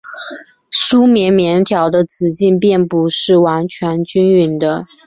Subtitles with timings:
[0.71, 4.87] 梳棉棉条的直径并不是完全均匀的。